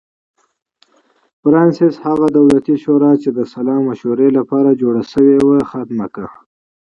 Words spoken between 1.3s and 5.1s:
فرانسس هغه دولتي شورا چې د سلا مشورو لپاره جوړه